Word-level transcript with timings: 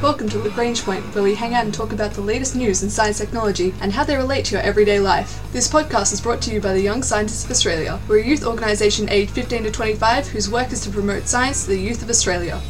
Welcome 0.00 0.28
to 0.28 0.38
Lagrange 0.38 0.84
Point, 0.84 1.02
where 1.12 1.24
we 1.24 1.34
hang 1.34 1.54
out 1.54 1.64
and 1.64 1.74
talk 1.74 1.92
about 1.92 2.12
the 2.12 2.20
latest 2.20 2.54
news 2.54 2.84
in 2.84 2.88
science 2.88 3.18
technology 3.18 3.74
and 3.80 3.92
how 3.92 4.04
they 4.04 4.14
relate 4.14 4.44
to 4.44 4.52
your 4.54 4.62
everyday 4.62 5.00
life. 5.00 5.42
This 5.52 5.68
podcast 5.68 6.12
is 6.12 6.20
brought 6.20 6.40
to 6.42 6.52
you 6.52 6.60
by 6.60 6.72
the 6.72 6.80
Young 6.80 7.02
Scientists 7.02 7.44
of 7.44 7.50
Australia. 7.50 7.98
We're 8.06 8.20
a 8.20 8.24
youth 8.24 8.46
organisation 8.46 9.08
aged 9.08 9.32
15 9.32 9.64
to 9.64 9.72
25 9.72 10.28
whose 10.28 10.48
work 10.48 10.70
is 10.70 10.82
to 10.82 10.90
promote 10.90 11.26
science 11.26 11.64
to 11.64 11.70
the 11.70 11.80
youth 11.80 12.00
of 12.00 12.10
Australia. 12.10 12.60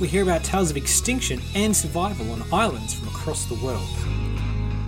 We 0.00 0.08
hear 0.08 0.22
about 0.22 0.42
tales 0.42 0.70
of 0.70 0.78
extinction 0.78 1.42
and 1.54 1.76
survival 1.76 2.32
on 2.32 2.42
islands 2.50 2.94
from 2.94 3.08
across 3.08 3.44
the 3.44 3.62
world. 3.62 3.86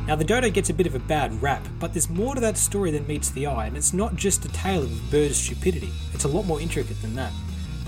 Now, 0.06 0.16
the 0.16 0.24
dodo 0.24 0.48
gets 0.48 0.70
a 0.70 0.74
bit 0.74 0.86
of 0.86 0.94
a 0.94 1.00
bad 1.00 1.42
rap, 1.42 1.66
but 1.78 1.92
there's 1.92 2.08
more 2.08 2.34
to 2.34 2.40
that 2.40 2.56
story 2.56 2.92
than 2.92 3.06
meets 3.06 3.28
the 3.28 3.46
eye, 3.46 3.66
and 3.66 3.76
it's 3.76 3.92
not 3.92 4.16
just 4.16 4.46
a 4.46 4.48
tale 4.52 4.84
of 4.84 4.90
a 4.90 5.10
bird's 5.10 5.36
stupidity, 5.36 5.92
it's 6.14 6.24
a 6.24 6.28
lot 6.28 6.46
more 6.46 6.62
intricate 6.62 7.02
than 7.02 7.14
that. 7.14 7.32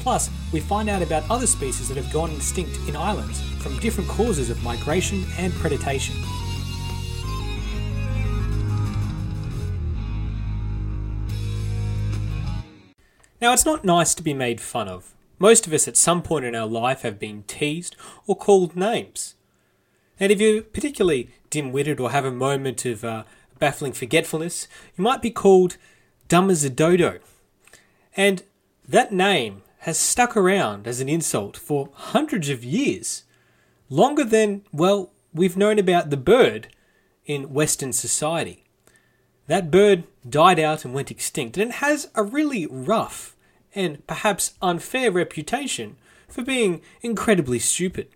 Plus, 0.09 0.31
we 0.55 0.61
find 0.61 0.89
out 0.89 1.03
about 1.03 1.23
other 1.29 1.47
species 1.47 1.87
that 1.87 1.99
have 1.99 2.11
gone 2.11 2.31
extinct 2.31 2.79
in 2.89 2.97
islands 2.97 3.43
from 3.63 3.79
different 3.79 4.09
causes 4.09 4.49
of 4.49 4.63
migration 4.63 5.23
and 5.37 5.53
predation. 5.53 6.15
Now, 13.43 13.53
it's 13.53 13.67
not 13.67 13.85
nice 13.85 14.15
to 14.15 14.23
be 14.23 14.33
made 14.33 14.63
fun 14.63 14.89
of. 14.89 15.13
Most 15.39 15.67
of 15.67 15.75
us 15.75 15.87
at 15.87 15.99
some 15.99 16.23
point 16.23 16.47
in 16.47 16.55
our 16.55 16.67
life 16.67 17.03
have 17.03 17.19
been 17.19 17.43
teased 17.43 17.95
or 18.27 18.35
called 18.35 18.75
names. 18.75 19.35
And 20.19 20.33
if 20.33 20.41
you're 20.41 20.63
particularly 20.63 21.29
dim 21.51 21.71
witted 21.71 22.01
or 22.01 22.13
have 22.13 22.25
a 22.25 22.33
moment 22.33 22.87
of 22.87 23.05
uh, 23.05 23.25
baffling 23.59 23.93
forgetfulness, 23.93 24.69
you 24.97 25.05
might 25.05 25.21
be 25.21 25.31
called 25.31 25.77
dumb 26.29 26.49
as 26.49 26.65
a 26.65 26.71
dodo. 26.71 27.19
And 28.17 28.43
that 28.89 29.13
name 29.13 29.65
has 29.81 29.99
stuck 29.99 30.37
around 30.37 30.87
as 30.87 31.01
an 31.01 31.09
insult 31.09 31.57
for 31.57 31.91
hundreds 31.93 32.49
of 32.49 32.65
years. 32.65 33.25
Longer 33.89 34.25
than, 34.25 34.63
well, 34.73 35.13
we've 35.33 35.57
known 35.57 35.79
about 35.79 36.11
the 36.11 36.17
bird 36.17 36.69
in 37.25 37.53
Western 37.53 37.93
society. 37.93 38.65
That 39.47 39.71
bird 39.71 40.05
died 40.29 40.59
out 40.59 40.85
and 40.85 40.93
went 40.93 41.11
extinct, 41.11 41.57
and 41.57 41.71
it 41.71 41.77
has 41.77 42.11
a 42.15 42.23
really 42.23 42.67
rough 42.67 43.37
and 43.75 44.07
perhaps 44.07 44.55
unfair 44.61 45.11
reputation 45.11 45.97
for 46.29 46.43
being 46.43 46.83
incredibly 47.01 47.59
stupid. 47.59 48.09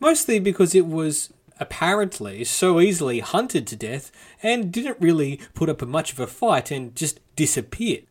Mostly 0.00 0.38
because 0.38 0.74
it 0.74 0.86
was 0.86 1.32
apparently 1.60 2.44
so 2.44 2.80
easily 2.80 3.20
hunted 3.20 3.66
to 3.66 3.76
death 3.76 4.12
and 4.42 4.72
didn't 4.72 5.00
really 5.00 5.40
put 5.54 5.68
up 5.68 5.82
much 5.82 6.12
of 6.12 6.20
a 6.20 6.26
fight 6.26 6.70
and 6.70 6.94
just 6.94 7.20
disappeared. 7.36 8.04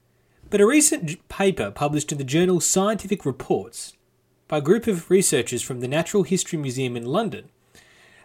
But 0.50 0.62
a 0.62 0.66
recent 0.66 1.28
paper 1.28 1.72
published 1.72 2.14
in 2.14 2.17
the 2.17 2.23
journal 2.23 2.62
Scientific 2.62 3.26
Reports 3.26 3.94
by 4.48 4.59
a 4.59 4.62
group 4.62 4.88
of 4.88 5.12
researchers 5.12 5.62
from 5.62 5.81
the 5.81 5.90
Natural 5.90 6.23
History 6.23 6.58
Museum 6.58 6.95
in 6.95 7.06
London 7.06 7.50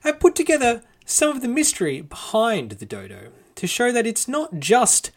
have 0.02 0.20
put 0.20 0.36
together 0.36 0.82
some 1.04 1.30
of 1.30 1.42
the 1.42 1.48
mystery 1.48 2.00
behind 2.00 2.70
the 2.72 2.86
dodo 2.86 3.32
to 3.56 3.66
show 3.66 3.90
that 3.90 4.06
it's 4.06 4.28
not 4.28 4.60
just 4.60 5.10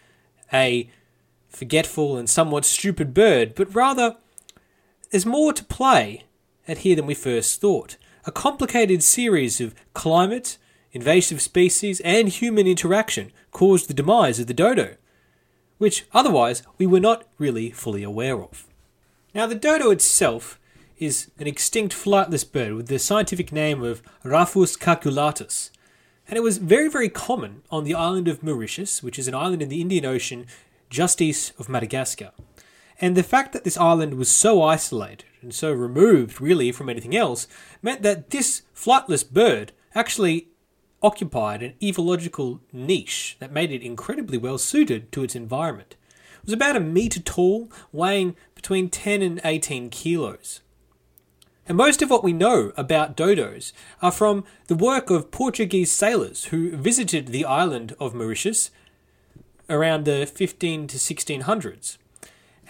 a 0.51 0.89
forgetful 1.47 2.17
and 2.17 2.27
somewhat 2.27 2.65
stupid 2.65 3.13
bird, 3.13 3.53
but 3.53 3.73
rather 3.75 4.15
there's 5.11 5.27
more 5.27 5.53
to 5.53 5.63
play 5.63 6.23
at 6.67 6.79
here 6.79 6.95
than 6.95 7.05
we 7.05 7.13
first 7.13 7.61
thought. 7.61 7.97
A 8.25 8.31
complicated 8.31 9.03
series 9.03 9.61
of 9.61 9.75
climate, 9.93 10.57
invasive 10.91 11.39
species, 11.39 11.99
and 12.01 12.29
human 12.29 12.65
interaction 12.65 13.31
caused 13.51 13.87
the 13.87 13.93
demise 13.93 14.39
of 14.39 14.47
the 14.47 14.55
dodo 14.55 14.95
which 15.77 16.05
otherwise 16.13 16.63
we 16.77 16.85
were 16.85 16.99
not 16.99 17.25
really 17.37 17.71
fully 17.71 18.03
aware 18.03 18.41
of. 18.41 18.67
Now, 19.33 19.45
the 19.47 19.55
dodo 19.55 19.91
itself 19.91 20.59
is 20.97 21.29
an 21.37 21.47
extinct 21.47 21.93
flightless 21.93 22.49
bird 22.49 22.73
with 22.73 22.87
the 22.87 22.99
scientific 22.99 23.51
name 23.51 23.83
of 23.83 24.01
Raphus 24.23 24.77
cucullatus, 24.77 25.71
and 26.27 26.37
it 26.37 26.43
was 26.43 26.57
very, 26.57 26.89
very 26.89 27.09
common 27.09 27.61
on 27.69 27.83
the 27.83 27.93
island 27.93 28.27
of 28.27 28.41
Mauritius, 28.41 29.03
which 29.03 29.19
is 29.19 29.27
an 29.27 29.35
island 29.35 29.61
in 29.61 29.69
the 29.69 29.81
Indian 29.81 30.05
Ocean 30.05 30.47
just 30.89 31.21
east 31.21 31.51
of 31.59 31.69
Madagascar. 31.69 32.31
And 32.99 33.15
the 33.15 33.23
fact 33.23 33.51
that 33.53 33.63
this 33.63 33.77
island 33.77 34.13
was 34.13 34.29
so 34.29 34.63
isolated 34.63 35.25
and 35.41 35.53
so 35.53 35.71
removed, 35.71 36.39
really, 36.39 36.71
from 36.71 36.89
anything 36.89 37.15
else, 37.15 37.47
meant 37.81 38.01
that 38.03 38.29
this 38.29 38.63
flightless 38.73 39.29
bird 39.29 39.73
actually 39.93 40.47
occupied 41.01 41.61
an 41.61 41.73
ecological 41.81 42.61
niche 42.71 43.37
that 43.39 43.51
made 43.51 43.71
it 43.71 43.83
incredibly 43.83 44.37
well 44.37 44.57
suited 44.57 45.11
to 45.11 45.23
its 45.23 45.35
environment. 45.35 45.95
It 46.39 46.45
was 46.45 46.53
about 46.53 46.75
a 46.75 46.79
metre 46.79 47.19
tall, 47.19 47.71
weighing 47.91 48.35
between 48.53 48.89
10 48.89 49.21
and 49.21 49.41
18 49.43 49.89
kilos. 49.89 50.61
And 51.67 51.77
most 51.77 52.01
of 52.01 52.09
what 52.11 52.23
we 52.23 52.33
know 52.33 52.71
about 52.77 53.17
dodos 53.17 53.73
are 54.01 54.11
from 54.11 54.43
the 54.67 54.75
work 54.75 55.09
of 55.09 55.31
Portuguese 55.31 55.91
sailors 55.91 56.45
who 56.45 56.75
visited 56.77 57.27
the 57.27 57.45
island 57.45 57.95
of 57.99 58.13
Mauritius 58.13 58.69
around 59.67 60.05
the 60.05 60.27
15 60.27 60.87
to 60.87 60.97
1600s 60.97 61.97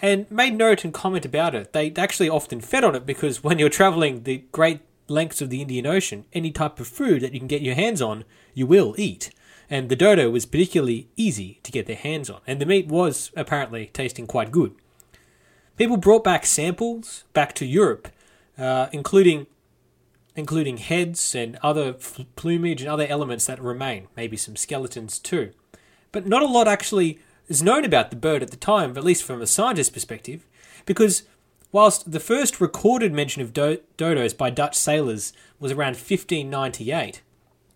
and 0.00 0.30
made 0.30 0.54
note 0.54 0.84
and 0.84 0.92
comment 0.92 1.24
about 1.24 1.54
it. 1.54 1.72
They 1.72 1.92
actually 1.96 2.28
often 2.28 2.60
fed 2.60 2.84
on 2.84 2.94
it 2.94 3.06
because 3.06 3.42
when 3.42 3.58
you're 3.58 3.68
traveling 3.68 4.22
the 4.22 4.44
great 4.52 4.80
lengths 5.08 5.40
of 5.40 5.50
the 5.50 5.62
Indian 5.62 5.86
Ocean, 5.86 6.24
any 6.32 6.50
type 6.50 6.80
of 6.80 6.88
food 6.88 7.22
that 7.22 7.32
you 7.32 7.38
can 7.38 7.48
get 7.48 7.62
your 7.62 7.74
hands 7.74 8.02
on, 8.02 8.24
you 8.54 8.66
will 8.66 8.94
eat. 8.98 9.30
And 9.68 9.88
the 9.88 9.96
dodo 9.96 10.30
was 10.30 10.46
particularly 10.46 11.08
easy 11.16 11.60
to 11.62 11.72
get 11.72 11.86
their 11.86 11.96
hands 11.96 12.30
on, 12.30 12.40
and 12.46 12.60
the 12.60 12.66
meat 12.66 12.86
was 12.86 13.32
apparently 13.36 13.86
tasting 13.86 14.26
quite 14.26 14.52
good. 14.52 14.74
People 15.76 15.96
brought 15.96 16.24
back 16.24 16.46
samples 16.46 17.24
back 17.32 17.54
to 17.54 17.66
Europe, 17.66 18.08
uh, 18.58 18.86
including 18.92 19.46
including 20.36 20.76
heads 20.76 21.34
and 21.34 21.58
other 21.62 21.94
plumage 22.36 22.82
and 22.82 22.90
other 22.90 23.06
elements 23.08 23.46
that 23.46 23.60
remain, 23.60 24.06
maybe 24.16 24.36
some 24.36 24.54
skeletons 24.54 25.18
too. 25.18 25.50
But 26.12 26.26
not 26.26 26.42
a 26.42 26.46
lot 26.46 26.68
actually 26.68 27.18
is 27.48 27.62
known 27.62 27.84
about 27.84 28.10
the 28.10 28.16
bird 28.16 28.42
at 28.42 28.50
the 28.50 28.56
time, 28.56 28.96
at 28.98 29.04
least 29.04 29.24
from 29.24 29.40
a 29.40 29.46
scientist's 29.46 29.92
perspective, 29.92 30.46
because 30.84 31.22
Whilst 31.76 32.10
the 32.10 32.20
first 32.20 32.58
recorded 32.58 33.12
mention 33.12 33.42
of 33.42 33.52
do- 33.52 33.80
dodos 33.98 34.34
by 34.34 34.48
Dutch 34.48 34.74
sailors 34.74 35.34
was 35.60 35.72
around 35.72 35.96
1598, 35.96 37.20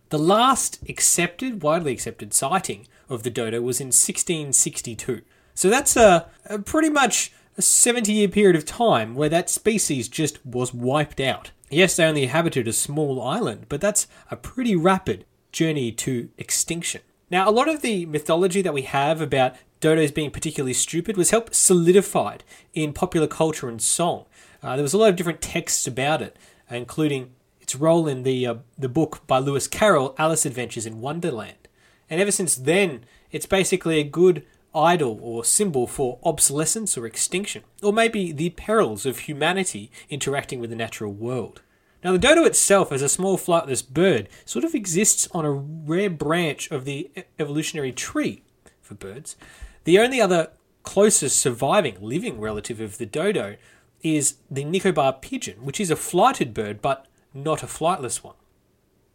the 0.09 0.19
last 0.19 0.78
accepted, 0.88 1.62
widely 1.62 1.93
accepted 1.93 2.33
sighting 2.33 2.89
of 3.10 3.25
the 3.25 3.31
dodo 3.31 3.60
was 3.60 3.78
in 3.78 3.89
1662. 3.89 5.21
So 5.53 5.69
that's 5.69 5.99
a, 5.99 6.31
a 6.47 6.60
pretty 6.60 6.89
much 6.89 7.31
a 7.59 7.60
70 7.60 8.10
year 8.10 8.28
period 8.28 8.56
of 8.56 8.65
time 8.65 9.15
where 9.15 9.28
that 9.28 9.50
species 9.50 10.09
just 10.09 10.47
was 10.47 10.72
wiped 10.72 11.21
out. 11.21 11.50
Yes, 11.69 11.97
they 11.97 12.06
only 12.06 12.22
inhabited 12.22 12.66
a 12.66 12.72
small 12.72 13.21
island, 13.21 13.66
but 13.69 13.83
that's 13.83 14.06
a 14.31 14.37
pretty 14.37 14.75
rapid 14.75 15.27
journey 15.53 15.93
to 15.93 16.31
extinction. 16.39 17.03
Now, 17.31 17.47
a 17.47 17.53
lot 17.53 17.69
of 17.69 17.83
the 17.83 18.06
mythology 18.06 18.62
that 18.62 18.72
we 18.72 18.83
have 18.83 19.21
about 19.21 19.56
dodos 19.80 20.12
being 20.14 20.30
particularly 20.30 20.74
stupid 20.74 21.16
was 21.16 21.30
helped 21.30 21.54
solidified 21.54 22.44
in 22.74 22.92
popular 22.92 23.26
culture 23.26 23.68
and 23.68 23.80
song. 23.80 24.26
Uh, 24.62 24.76
there 24.76 24.82
was 24.82 24.92
a 24.92 24.98
lot 24.98 25.08
of 25.08 25.16
different 25.16 25.41
texts 25.41 25.86
about 25.86 26.20
it, 26.20 26.36
including 26.70 27.32
its 27.60 27.74
role 27.74 28.06
in 28.06 28.22
the 28.22 28.46
uh, 28.46 28.54
the 28.78 28.88
book 28.88 29.26
by 29.26 29.38
Lewis 29.38 29.66
Carroll, 29.66 30.14
Alice 30.18 30.44
Adventures 30.44 30.86
in 30.86 31.00
Wonderland. 31.00 31.68
And 32.08 32.20
ever 32.20 32.32
since 32.32 32.56
then, 32.56 33.04
it's 33.30 33.46
basically 33.46 33.98
a 33.98 34.04
good 34.04 34.44
idol 34.74 35.18
or 35.22 35.44
symbol 35.44 35.86
for 35.86 36.18
obsolescence 36.24 36.97
or 36.97 37.06
extinction, 37.06 37.62
or 37.82 37.92
maybe 37.92 38.32
the 38.32 38.50
perils 38.50 39.06
of 39.06 39.20
humanity 39.20 39.91
interacting 40.08 40.60
with 40.60 40.70
the 40.70 40.76
natural 40.76 41.12
world. 41.12 41.62
Now, 42.02 42.12
the 42.12 42.18
dodo 42.18 42.44
itself, 42.44 42.92
as 42.92 43.02
a 43.02 43.08
small 43.08 43.36
flightless 43.36 43.86
bird, 43.86 44.28
sort 44.44 44.64
of 44.64 44.74
exists 44.74 45.28
on 45.32 45.44
a 45.44 45.52
rare 45.52 46.08
branch 46.08 46.70
of 46.70 46.84
the 46.84 47.10
evolutionary 47.38 47.92
tree 47.92 48.42
for 48.80 48.94
birds, 48.94 49.36
the 49.84 49.98
only 49.98 50.20
other 50.20 50.50
closest 50.82 51.38
surviving 51.38 51.96
living 52.00 52.41
relative 52.41 52.80
of 52.80 52.98
the 52.98 53.06
dodo 53.06 53.56
is 54.02 54.36
the 54.50 54.64
Nicobar 54.64 55.12
pigeon, 55.14 55.64
which 55.64 55.80
is 55.80 55.91
a 55.91 55.96
flighted 55.96 56.54
bird 56.54 56.80
but 56.80 57.06
not 57.34 57.62
a 57.62 57.66
flightless 57.66 58.22
one. 58.22 58.34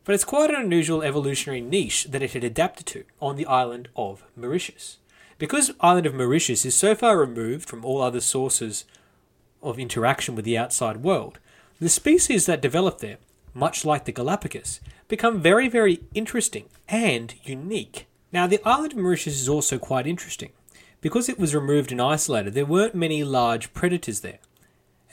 But 0.03 0.13
it's 0.13 0.23
quite 0.23 0.51
an 0.51 0.55
unusual 0.55 1.01
evolutionary 1.01 1.61
niche 1.61 2.05
that 2.05 2.21
it 2.21 2.33
had 2.33 2.43
adapted 2.43 2.85
to 2.87 3.03
on 3.19 3.35
the 3.35 3.47
island 3.47 3.89
of 3.95 4.23
Mauritius. 4.35 4.99
Because 5.37 5.71
island 5.81 6.05
of 6.05 6.13
Mauritius 6.13 6.65
is 6.65 6.75
so 6.75 6.95
far 6.95 7.17
removed 7.17 7.67
from 7.67 7.83
all 7.83 8.01
other 8.01 8.21
sources 8.21 8.85
of 9.63 9.79
interaction 9.79 10.35
with 10.35 10.45
the 10.45 10.57
outside 10.57 10.97
world, 10.97 11.39
the 11.79 11.89
species 11.89 12.45
that 12.45 12.61
develop 12.61 12.99
there, 12.99 13.17
much 13.53 13.83
like 13.83 14.05
the 14.05 14.11
Galapagos, 14.11 14.79
become 15.07 15.41
very, 15.41 15.67
very 15.67 16.01
interesting 16.13 16.65
and 16.87 17.33
unique. 17.43 18.07
Now, 18.35 18.47
the 18.47 18.59
island 18.67 18.91
of 18.91 18.97
Mauritius 18.97 19.39
is 19.39 19.47
also 19.47 19.79
quite 19.79 20.05
interesting. 20.05 20.51
Because 20.99 21.29
it 21.29 21.39
was 21.39 21.55
removed 21.55 21.93
and 21.93 22.01
isolated, 22.01 22.53
there 22.53 22.65
weren't 22.65 22.93
many 22.93 23.23
large 23.23 23.73
predators 23.73 24.19
there. 24.19 24.39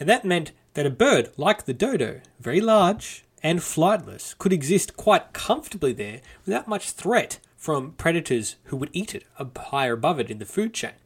And 0.00 0.08
that 0.08 0.24
meant 0.24 0.50
that 0.74 0.86
a 0.86 0.90
bird 0.90 1.30
like 1.36 1.64
the 1.64 1.72
dodo, 1.72 2.20
very 2.40 2.60
large 2.60 3.22
and 3.40 3.60
flightless, 3.60 4.36
could 4.36 4.52
exist 4.52 4.96
quite 4.96 5.32
comfortably 5.32 5.92
there 5.92 6.20
without 6.44 6.66
much 6.66 6.90
threat 6.90 7.38
from 7.56 7.92
predators 7.92 8.56
who 8.64 8.76
would 8.76 8.90
eat 8.92 9.14
it 9.14 9.24
higher 9.56 9.92
above 9.92 10.18
it 10.18 10.28
in 10.28 10.40
the 10.40 10.44
food 10.44 10.74
chain. 10.74 10.98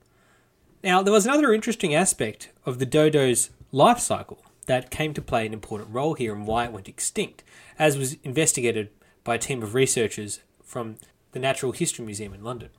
Now, 0.82 1.02
there 1.02 1.12
was 1.12 1.26
another 1.26 1.52
interesting 1.52 1.94
aspect 1.94 2.48
of 2.64 2.78
the 2.78 2.86
dodo's 2.86 3.50
life 3.72 3.98
cycle, 3.98 4.42
that 4.64 4.90
came 4.90 5.12
to 5.12 5.20
play 5.20 5.44
an 5.44 5.52
important 5.52 5.92
role 5.92 6.14
here 6.14 6.34
and 6.34 6.46
why 6.46 6.64
it 6.64 6.72
went 6.72 6.88
extinct, 6.88 7.44
as 7.78 7.98
was 7.98 8.16
investigated 8.24 8.88
by 9.22 9.34
a 9.34 9.38
team 9.38 9.62
of 9.62 9.74
researchers 9.74 10.40
from 10.64 10.96
the 11.36 11.40
Natural 11.40 11.72
History 11.72 12.04
Museum 12.04 12.32
in 12.32 12.42
London. 12.42 12.70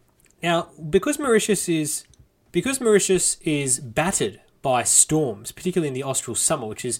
Now, 0.42 0.70
because 0.90 1.20
Mauritius 1.20 1.70
is 1.70 2.06
because 2.52 2.82
Mauritius 2.82 3.38
is 3.42 3.80
battered 3.80 4.42
by 4.62 4.84
storms, 4.84 5.52
particularly 5.52 5.90
in 5.90 5.94
the 5.94 6.04
austral 6.04 6.36
summer, 6.36 6.66
which 6.66 6.84
is 6.84 7.00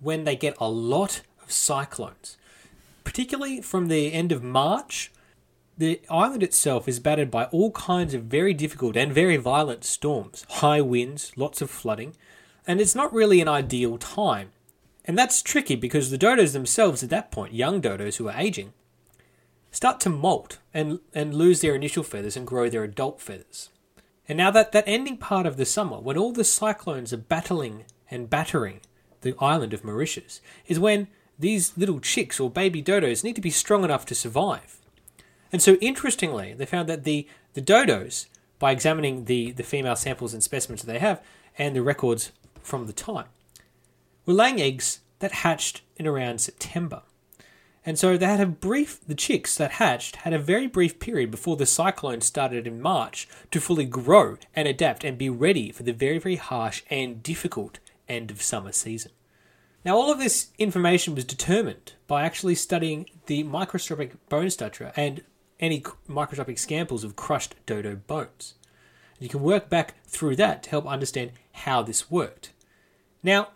when 0.00 0.24
they 0.24 0.36
get 0.36 0.56
a 0.60 0.68
lot 0.68 1.22
of 1.42 1.50
cyclones, 1.50 2.36
particularly 3.02 3.60
from 3.60 3.88
the 3.88 4.12
end 4.12 4.30
of 4.32 4.42
March 4.42 5.10
the 5.76 6.00
island 6.08 6.42
itself 6.42 6.86
is 6.86 7.00
battered 7.00 7.30
by 7.30 7.46
all 7.46 7.72
kinds 7.72 8.14
of 8.14 8.24
very 8.24 8.54
difficult 8.54 8.96
and 8.96 9.12
very 9.12 9.36
violent 9.36 9.84
storms, 9.84 10.46
high 10.48 10.80
winds, 10.80 11.32
lots 11.36 11.60
of 11.60 11.70
flooding, 11.70 12.14
and 12.66 12.80
it's 12.80 12.94
not 12.94 13.12
really 13.12 13.40
an 13.40 13.48
ideal 13.48 13.98
time. 13.98 14.50
And 15.04 15.18
that's 15.18 15.42
tricky 15.42 15.74
because 15.74 16.10
the 16.10 16.18
dodos 16.18 16.52
themselves 16.52 17.02
at 17.02 17.10
that 17.10 17.30
point, 17.30 17.52
young 17.52 17.82
dodos 17.82 18.16
who 18.16 18.28
are 18.28 18.38
aging, 18.38 18.72
start 19.74 19.98
to 20.00 20.08
molt 20.08 20.58
and, 20.72 21.00
and 21.12 21.34
lose 21.34 21.60
their 21.60 21.74
initial 21.74 22.04
feathers 22.04 22.36
and 22.36 22.46
grow 22.46 22.68
their 22.68 22.84
adult 22.84 23.20
feathers. 23.20 23.70
And 24.28 24.38
now 24.38 24.50
that, 24.52 24.70
that 24.70 24.84
ending 24.86 25.16
part 25.16 25.46
of 25.46 25.56
the 25.56 25.66
summer, 25.66 25.98
when 25.98 26.16
all 26.16 26.32
the 26.32 26.44
cyclones 26.44 27.12
are 27.12 27.18
battling 27.18 27.84
and 28.08 28.30
battering 28.30 28.80
the 29.22 29.34
island 29.40 29.74
of 29.74 29.84
Mauritius, 29.84 30.40
is 30.68 30.78
when 30.78 31.08
these 31.38 31.76
little 31.76 31.98
chicks 31.98 32.38
or 32.38 32.48
baby 32.48 32.82
dodos 32.82 33.24
need 33.24 33.34
to 33.34 33.40
be 33.40 33.50
strong 33.50 33.82
enough 33.82 34.06
to 34.06 34.14
survive. 34.14 34.78
And 35.52 35.60
so, 35.60 35.74
interestingly, 35.74 36.54
they 36.54 36.66
found 36.66 36.88
that 36.88 37.02
the, 37.02 37.26
the 37.54 37.62
dodos, 37.62 38.26
by 38.60 38.70
examining 38.70 39.24
the, 39.24 39.50
the 39.50 39.62
female 39.64 39.96
samples 39.96 40.32
and 40.32 40.42
specimens 40.42 40.82
that 40.82 40.92
they 40.92 41.00
have 41.00 41.20
and 41.58 41.74
the 41.74 41.82
records 41.82 42.30
from 42.62 42.86
the 42.86 42.92
time, 42.92 43.26
were 44.24 44.34
laying 44.34 44.60
eggs 44.60 45.00
that 45.18 45.32
hatched 45.32 45.82
in 45.96 46.06
around 46.06 46.40
September. 46.40 47.02
And 47.86 47.98
so 47.98 48.16
they 48.16 48.26
had 48.26 48.40
a 48.40 48.46
brief, 48.46 49.00
the 49.06 49.14
chicks 49.14 49.56
that 49.56 49.72
hatched 49.72 50.16
had 50.16 50.32
a 50.32 50.38
very 50.38 50.66
brief 50.66 50.98
period 50.98 51.30
before 51.30 51.56
the 51.56 51.66
cyclone 51.66 52.22
started 52.22 52.66
in 52.66 52.80
March 52.80 53.28
to 53.50 53.60
fully 53.60 53.84
grow 53.84 54.38
and 54.56 54.66
adapt 54.66 55.04
and 55.04 55.18
be 55.18 55.28
ready 55.28 55.70
for 55.70 55.82
the 55.82 55.92
very, 55.92 56.18
very 56.18 56.36
harsh 56.36 56.82
and 56.88 57.22
difficult 57.22 57.78
end 58.08 58.30
of 58.30 58.40
summer 58.40 58.72
season. 58.72 59.12
Now, 59.84 59.96
all 59.96 60.10
of 60.10 60.18
this 60.18 60.48
information 60.58 61.14
was 61.14 61.24
determined 61.24 61.92
by 62.06 62.24
actually 62.24 62.54
studying 62.54 63.06
the 63.26 63.42
microscopic 63.42 64.28
bone 64.30 64.48
structure 64.48 64.92
and 64.96 65.22
any 65.60 65.84
microscopic 66.08 66.58
samples 66.58 67.04
of 67.04 67.16
crushed 67.16 67.54
dodo 67.66 67.96
bones. 67.96 68.54
You 69.18 69.28
can 69.28 69.40
work 69.40 69.68
back 69.68 69.94
through 70.06 70.36
that 70.36 70.62
to 70.62 70.70
help 70.70 70.86
understand 70.86 71.32
how 71.52 71.82
this 71.82 72.10
worked. 72.10 72.52
Now, 73.22 73.48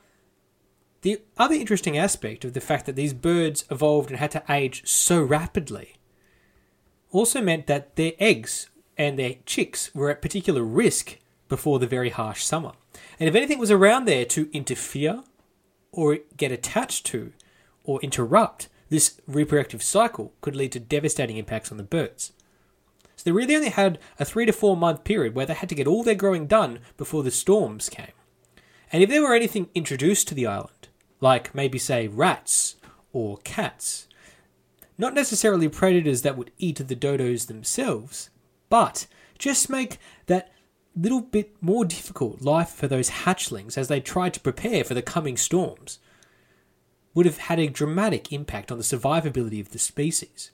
the 1.02 1.20
other 1.36 1.54
interesting 1.54 1.96
aspect 1.96 2.44
of 2.44 2.54
the 2.54 2.60
fact 2.60 2.86
that 2.86 2.96
these 2.96 3.14
birds 3.14 3.64
evolved 3.70 4.10
and 4.10 4.18
had 4.18 4.32
to 4.32 4.42
age 4.48 4.86
so 4.86 5.22
rapidly 5.22 5.94
also 7.10 7.40
meant 7.40 7.66
that 7.66 7.96
their 7.96 8.12
eggs 8.18 8.68
and 8.96 9.18
their 9.18 9.36
chicks 9.46 9.94
were 9.94 10.10
at 10.10 10.22
particular 10.22 10.62
risk 10.62 11.18
before 11.48 11.78
the 11.78 11.86
very 11.86 12.10
harsh 12.10 12.42
summer. 12.42 12.72
And 13.18 13.28
if 13.28 13.34
anything 13.34 13.58
was 13.58 13.70
around 13.70 14.04
there 14.04 14.24
to 14.26 14.50
interfere 14.52 15.22
or 15.92 16.18
get 16.36 16.52
attached 16.52 17.06
to 17.06 17.32
or 17.84 18.00
interrupt 18.00 18.68
this 18.90 19.20
reproductive 19.26 19.82
cycle 19.82 20.32
could 20.40 20.56
lead 20.56 20.72
to 20.72 20.80
devastating 20.80 21.36
impacts 21.36 21.70
on 21.70 21.78
the 21.78 21.82
birds. 21.82 22.32
So 23.16 23.24
they 23.24 23.32
really 23.32 23.56
only 23.56 23.70
had 23.70 23.98
a 24.18 24.24
three 24.24 24.46
to 24.46 24.52
four 24.52 24.76
month 24.76 25.04
period 25.04 25.34
where 25.34 25.46
they 25.46 25.54
had 25.54 25.68
to 25.70 25.74
get 25.74 25.86
all 25.86 26.02
their 26.02 26.14
growing 26.14 26.46
done 26.46 26.80
before 26.96 27.22
the 27.22 27.30
storms 27.30 27.88
came. 27.88 28.12
And 28.92 29.02
if 29.02 29.10
there 29.10 29.22
were 29.22 29.34
anything 29.34 29.68
introduced 29.74 30.28
to 30.28 30.34
the 30.34 30.46
island, 30.46 30.70
like 31.20 31.54
maybe 31.54 31.78
say 31.78 32.08
rats 32.08 32.76
or 33.12 33.38
cats, 33.38 34.06
not 34.96 35.14
necessarily 35.14 35.68
predators 35.68 36.22
that 36.22 36.36
would 36.36 36.50
eat 36.58 36.76
the 36.76 36.96
dodos 36.96 37.46
themselves, 37.46 38.30
but 38.68 39.06
just 39.38 39.70
make 39.70 39.98
that 40.26 40.52
little 40.96 41.20
bit 41.20 41.54
more 41.60 41.84
difficult 41.84 42.42
life 42.42 42.70
for 42.70 42.88
those 42.88 43.10
hatchlings 43.10 43.78
as 43.78 43.88
they 43.88 44.00
tried 44.00 44.34
to 44.34 44.40
prepare 44.40 44.82
for 44.82 44.94
the 44.94 45.02
coming 45.02 45.36
storms 45.36 45.98
would 47.14 47.26
have 47.26 47.38
had 47.38 47.58
a 47.58 47.68
dramatic 47.68 48.32
impact 48.32 48.70
on 48.70 48.78
the 48.78 48.84
survivability 48.84 49.60
of 49.60 49.70
the 49.70 49.78
species. 49.78 50.50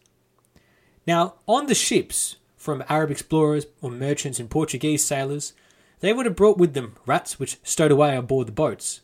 Now, 1.07 1.35
on 1.47 1.67
the 1.67 1.75
ships 1.75 2.37
from 2.57 2.85
Arab 2.89 3.11
explorers 3.11 3.67
or 3.83 3.91
merchants 3.91 4.41
and 4.41 4.49
Portuguese 4.49 5.05
sailors, 5.05 5.53
they 6.01 6.13
would 6.13 6.27
have 6.27 6.37
brought 6.37 6.59
with 6.59 6.75
them 6.75 6.97
rats 7.07 7.39
which 7.39 7.59
stowed 7.63 7.91
away 7.91 8.17
aboard 8.17 8.47
the 8.47 8.53
boats. 8.53 9.01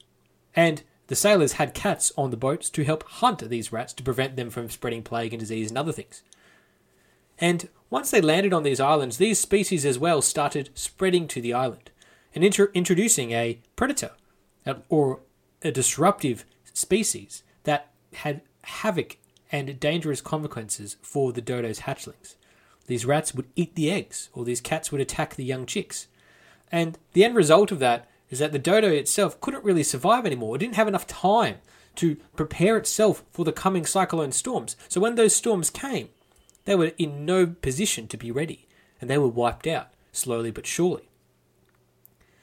And 0.55 0.83
the 1.11 1.17
sailors 1.17 1.55
had 1.55 1.75
cats 1.75 2.13
on 2.17 2.31
the 2.31 2.37
boats 2.37 2.71
to 2.71 2.85
help 2.85 3.03
hunt 3.03 3.41
these 3.49 3.73
rats 3.73 3.93
to 3.93 4.03
prevent 4.05 4.37
them 4.37 4.49
from 4.49 4.71
spreading 4.71 5.03
plague 5.03 5.33
and 5.33 5.41
disease 5.41 5.69
and 5.69 5.77
other 5.77 5.91
things. 5.91 6.23
And 7.41 7.69
once 7.91 8.13
they 8.13 8.21
landed 8.21 8.53
on 8.53 8.63
these 8.63 8.79
islands, 8.79 9.17
these 9.17 9.41
species 9.41 9.85
as 9.85 9.99
well 9.99 10.23
started 10.23 10.71
spreading 10.75 11.27
to 11.27 11.41
the 11.41 11.53
island 11.53 11.91
and 12.33 12.45
inter- 12.45 12.71
introducing 12.75 13.33
a 13.33 13.59
predator 13.75 14.13
or 14.89 15.19
a 15.63 15.73
disruptive 15.73 16.45
species 16.75 17.43
that 17.65 17.91
had 18.15 18.43
havoc 18.63 19.17
and 19.51 19.81
dangerous 19.81 20.21
consequences 20.21 20.97
for 21.03 21.33
the 21.33 21.43
dodo's 21.43 21.81
hatchlings. 21.81 22.37
These 22.87 23.05
rats 23.05 23.35
would 23.35 23.49
eat 23.57 23.75
the 23.75 23.91
eggs, 23.91 24.29
or 24.33 24.45
these 24.45 24.61
cats 24.61 24.93
would 24.93 25.01
attack 25.01 25.35
the 25.35 25.45
young 25.45 25.67
chicks. 25.67 26.07
And 26.71 27.01
the 27.15 27.25
end 27.25 27.35
result 27.35 27.73
of 27.73 27.81
that 27.81 28.09
is 28.31 28.39
that 28.39 28.53
the 28.53 28.59
dodo 28.59 28.89
itself 28.89 29.41
couldn't 29.41 29.65
really 29.65 29.83
survive 29.83 30.25
anymore. 30.25 30.57
It 30.57 30.61
didn't 30.61 30.77
have 30.77 30.89
enough 30.89 31.07
time 31.07 31.57
to 31.97 32.17
prepare 32.37 32.77
itself 32.77 33.25
for 33.33 33.45
the 33.45 33.53
coming 33.53 33.85
cyclone 33.85 34.33
storms. 34.33 34.77
So 34.89 35.01
when 35.01 35.17
those 35.17 35.35
storms 35.35 35.69
came, 35.69 36.09
they 36.65 36.77
were 36.77 36.93
in 36.97 37.27
no 37.27 37.47
position 37.47 38.07
to 38.09 38.17
be 38.17 38.31
ready, 38.31 38.69
and 39.01 39.11
they 39.11 39.19
were 39.19 39.29
wiped 39.29 39.67
out, 39.67 39.89
slowly 40.13 40.51
but 40.51 40.67
surely. 40.67 41.09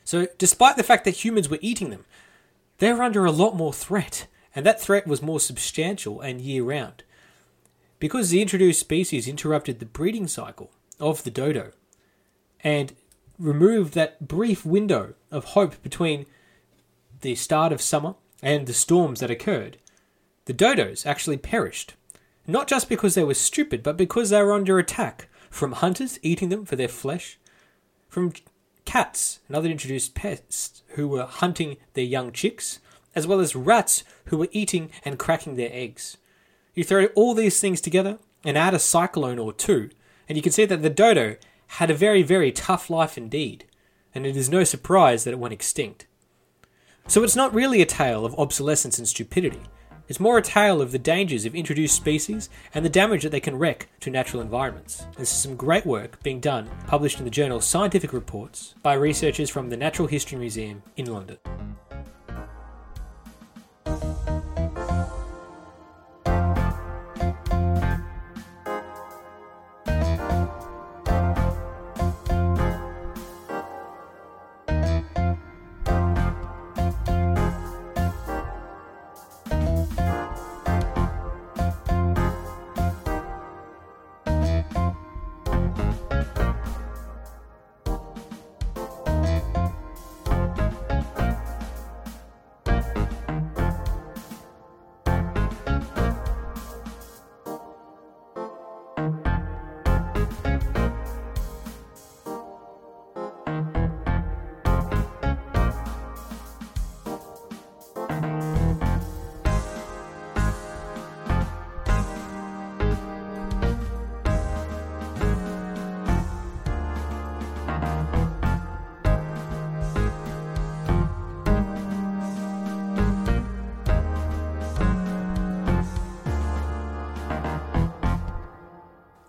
So, 0.04 0.28
despite 0.38 0.78
the 0.78 0.84
fact 0.84 1.06
that 1.06 1.24
humans 1.24 1.50
were 1.50 1.60
eating 1.62 1.89
them, 1.89 2.06
they 2.78 2.92
were 2.94 3.04
under 3.04 3.25
a 3.25 3.31
lot 3.31 3.56
more 3.56 3.74
threat 3.74 4.28
and 4.57 4.66
that 4.66 4.81
threat 4.81 5.06
was 5.06 5.22
more 5.22 5.39
substantial 5.39 6.19
and 6.19 6.42
year 6.42 6.63
round. 6.63 7.04
Because 8.00 8.31
the 8.31 8.42
introduced 8.42 8.80
species 8.80 9.28
interrupted 9.28 9.78
the 9.78 9.86
breeding 9.86 10.28
cycle 10.28 10.72
of 11.00 11.24
the 11.24 11.30
dodo 11.30 11.74
and 12.62 12.95
removed 13.39 13.94
that 13.94 14.28
brief 14.28 14.66
window 14.66 15.13
of 15.31 15.45
hope 15.45 15.81
between 15.84 16.25
the 17.22 17.36
start 17.36 17.72
of 17.72 17.81
summer 17.81 18.16
and 18.42 18.68
the 18.68 18.74
storms 18.74 19.19
that 19.19 19.31
occurred, 19.31 19.78
the 20.45 20.54
dodos 20.54 21.06
actually 21.06 21.38
perished. 21.38 21.94
Not 22.46 22.67
just 22.67 22.88
because 22.88 23.15
they 23.15 23.24
were 23.24 23.34
stupid, 23.34 23.84
but 23.84 23.98
because 23.98 24.29
they 24.29 24.41
were 24.41 24.53
under 24.53 24.79
attack 24.79 25.27
from 25.50 25.74
hunters 25.74 26.20
eating 26.22 26.50
them 26.50 26.65
for 26.65 26.75
their 26.75 26.88
flesh, 26.88 27.38
from 28.08 28.34
cats 28.86 29.39
and 29.48 29.56
other 29.56 29.70
introduced 29.70 30.15
pests 30.15 30.84
who 30.89 31.08
were 31.08 31.25
hunting 31.25 31.77
their 31.94 32.06
young 32.06 32.32
chicks, 32.32 32.79
as 33.15 33.27
well 33.27 33.39
as 33.39 33.56
rats 33.56 34.03
who 34.25 34.38
were 34.38 34.48
eating 34.51 34.89
and 35.03 35.20
cracking 35.20 35.56
their 35.56 35.70
eggs. 35.72 36.17
You 36.74 36.84
throw 36.84 37.08
all 37.08 37.34
these 37.34 37.60
things 37.60 37.82
together 37.82 38.20
and 38.46 38.58
add 38.58 38.74
a 38.74 38.79
cyclone 38.79 39.39
or 39.39 39.51
two, 39.51 39.89
and 40.29 40.38
you 40.38 40.41
can 40.41 40.51
see 40.51 40.65
that 40.65 40.82
the 40.82 40.89
dodo 40.89 41.36
had 41.67 41.89
a 41.89 41.95
very, 41.95 42.24
very 42.24 42.51
tough 42.51 42.89
life 42.89 43.17
indeed, 43.17 43.65
and 44.13 44.25
it 44.25 44.36
is 44.36 44.50
no 44.50 44.63
surprise 44.63 45.24
that 45.24 45.33
it 45.33 45.39
went 45.39 45.53
extinct. 45.53 46.07
So 47.07 47.24
it's 47.24 47.36
not 47.36 47.53
really 47.53 47.81
a 47.81 47.86
tale 47.86 48.25
of 48.25 48.38
obsolescence 48.38 48.97
and 48.97 49.07
stupidity. 49.07 49.62
It's 50.07 50.19
more 50.19 50.38
a 50.38 50.41
tale 50.41 50.81
of 50.81 50.93
the 50.93 51.00
dangers 51.00 51.45
of 51.45 51.53
introduced 51.53 51.95
species 51.95 52.50
and 52.74 52.83
the 52.83 52.89
damage 52.89 53.24
that 53.24 53.29
they 53.29 53.41
can 53.41 53.59
wreak 53.59 53.89
to 54.00 54.09
natural 54.09 54.41
environments. 54.41 55.05
This 55.17 55.31
is 55.31 55.38
some 55.38 55.57
great 55.57 55.86
work 55.86 56.21
being 56.24 56.39
done, 56.39 56.69
published 56.88 57.19
in 57.19 57.25
the 57.25 57.31
journal 57.31 57.59
Scientific 57.59 58.13
Reports 58.13 58.75
by 58.81 58.93
researchers 58.93 59.50
from 59.50 59.69
the 59.69 59.77
Natural 59.77 60.07
History 60.07 60.38
Museum 60.38 60.81
in 60.95 61.12
London. 61.12 61.38